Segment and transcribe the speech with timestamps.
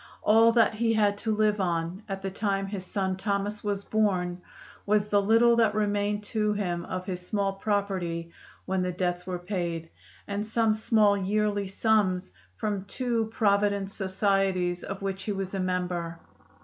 [0.23, 4.41] All that he had to live on, at the time his son Thomas was born,
[4.83, 8.31] was the little that remained to him of his small property
[8.65, 9.91] when the debts were paid,
[10.27, 16.17] and some small yearly sums from two provident societies of which he was a member.